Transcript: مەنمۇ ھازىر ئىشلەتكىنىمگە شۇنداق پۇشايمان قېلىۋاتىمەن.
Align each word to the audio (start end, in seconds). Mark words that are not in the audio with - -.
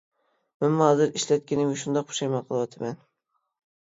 مەنمۇ 0.63 0.81
ھازىر 0.85 1.11
ئىشلەتكىنىمگە 1.19 1.77
شۇنداق 1.81 2.09
پۇشايمان 2.13 2.47
قېلىۋاتىمەن. 2.47 2.97